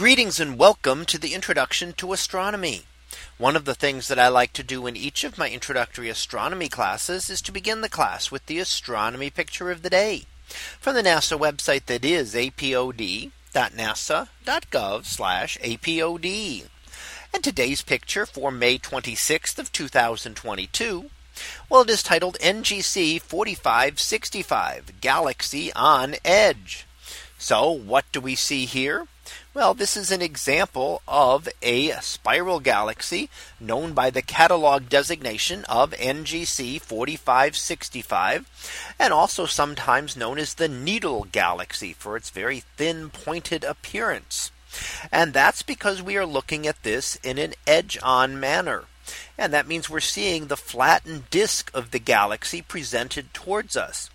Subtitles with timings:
[0.00, 2.84] Greetings and welcome to the introduction to astronomy.
[3.36, 6.70] One of the things that I like to do in each of my introductory astronomy
[6.70, 10.24] classes is to begin the class with the astronomy picture of the day
[10.80, 13.30] from the NASA website that is apod.nasa.gov
[15.76, 16.68] apod.
[17.34, 21.10] And today's picture for May 26th of 2022.
[21.68, 26.86] Well, it is titled NGC 4565 Galaxy on Edge.
[27.36, 29.06] So what do we see here?
[29.52, 35.90] Well, this is an example of a spiral galaxy known by the catalog designation of
[35.90, 43.64] NGC 4565 and also sometimes known as the needle galaxy for its very thin pointed
[43.64, 44.52] appearance.
[45.10, 48.84] And that's because we are looking at this in an edge on manner.
[49.36, 54.10] And that means we're seeing the flattened disk of the galaxy presented towards us.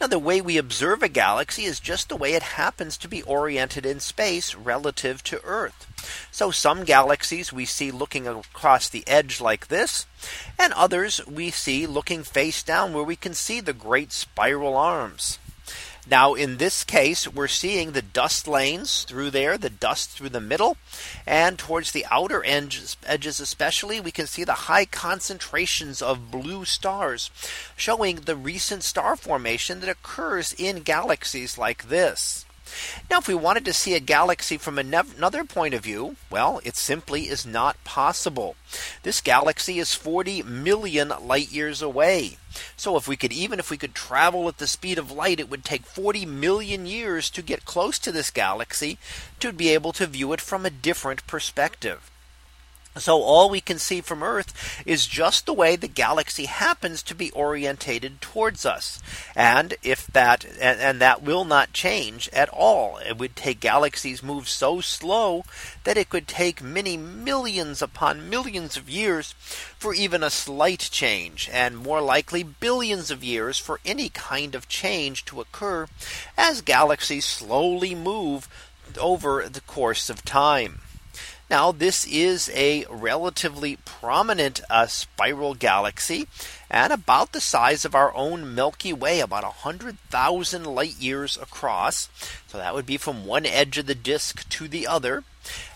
[0.00, 3.22] Now, the way we observe a galaxy is just the way it happens to be
[3.22, 5.86] oriented in space relative to Earth.
[6.32, 10.06] So some galaxies we see looking across the edge like this,
[10.58, 15.38] and others we see looking face down where we can see the great spiral arms.
[16.10, 20.40] Now, in this case, we're seeing the dust lanes through there, the dust through the
[20.40, 20.76] middle,
[21.26, 26.66] and towards the outer edges, edges especially, we can see the high concentrations of blue
[26.66, 27.30] stars,
[27.74, 32.43] showing the recent star formation that occurs in galaxies like this.
[33.10, 36.76] Now, if we wanted to see a galaxy from another point of view, well, it
[36.76, 38.56] simply is not possible.
[39.02, 42.38] This galaxy is 40 million light years away.
[42.76, 45.50] So if we could even if we could travel at the speed of light, it
[45.50, 48.96] would take 40 million years to get close to this galaxy
[49.40, 52.10] to be able to view it from a different perspective.
[52.96, 57.14] So all we can see from Earth is just the way the galaxy happens to
[57.14, 59.00] be orientated towards us.
[59.34, 62.98] And if that and, and, that will not change at all.
[62.98, 65.44] It would take galaxies move so slow
[65.82, 69.32] that it could take many millions upon millions of years
[69.76, 74.68] for even a slight change and more likely billions of years for any kind of
[74.68, 75.88] change to occur
[76.38, 78.48] as galaxies slowly move
[79.00, 80.78] over the course of time.
[81.50, 86.26] Now, this is a relatively prominent uh, spiral galaxy
[86.70, 92.08] and about the size of our own Milky Way, about 100,000 light years across.
[92.46, 95.22] So that would be from one edge of the disk to the other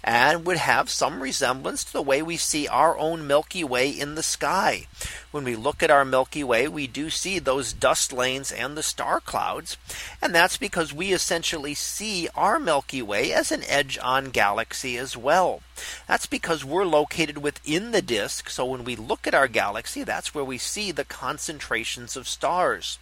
[0.02, 4.14] and would have some resemblance to the way we see our own Milky Way in
[4.14, 4.86] the sky.
[5.30, 8.82] When we look at our Milky Way, we do see those dust lanes and the
[8.82, 9.76] star clouds.
[10.22, 15.16] And that's because we essentially see our Milky Way as an edge on galaxy as
[15.16, 15.62] well.
[16.06, 18.48] That's because we're located within the disk.
[18.50, 22.98] So when we look at our galaxy, that's where we see the concentrations of stars.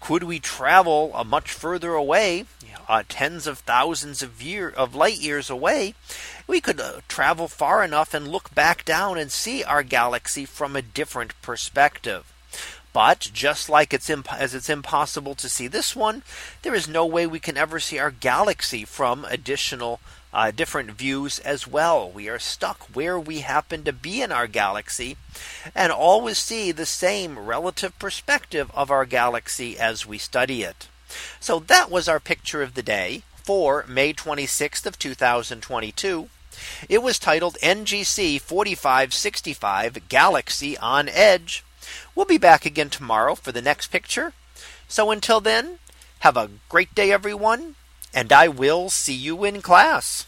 [0.00, 2.44] Could we travel a much further away?
[2.88, 5.94] uh, tens of thousands of year of light years away,
[6.46, 10.76] we could uh, travel far enough and look back down and see our galaxy from
[10.76, 12.30] a different perspective.
[12.92, 16.22] But just like it's imp- as it's impossible to see this one,
[16.62, 19.98] there is no way we can ever see our galaxy from additional
[20.32, 22.08] uh, different views as well.
[22.08, 25.16] We are stuck where we happen to be in our galaxy
[25.74, 30.88] and always see the same relative perspective of our galaxy as we study it.
[31.40, 36.28] So that was our picture of the day for May 26th of 2022.
[36.88, 41.64] It was titled NGC 4565 Galaxy on Edge.
[42.14, 44.32] We'll be back again tomorrow for the next picture.
[44.88, 45.78] So until then,
[46.20, 47.74] have a great day everyone,
[48.14, 50.26] and I will see you in class.